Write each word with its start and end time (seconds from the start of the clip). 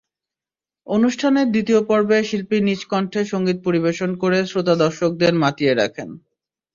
অনুষ্ঠানের 0.87 1.47
দ্বিতীয় 1.51 1.81
পর্বে 1.83 2.17
শিল্পী 2.23 2.57
নিজ 2.61 2.81
কন্ঠে 2.85 3.21
সংগীত 3.25 3.57
পরিবেশন 3.63 4.09
করে 4.17 4.37
শ্রোতা-দর্শকদের 4.45 5.33
মাতিয়ে 5.35 5.73
রাখেন। 5.75 6.09